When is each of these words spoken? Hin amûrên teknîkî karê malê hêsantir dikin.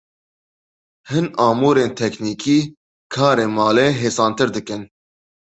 Hin 1.09 1.25
amûrên 1.47 1.91
teknîkî 2.01 2.59
karê 3.13 3.47
malê 3.57 3.87
hêsantir 4.01 4.49
dikin. 4.55 4.81